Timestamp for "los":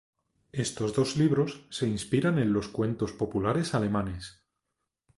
2.53-2.69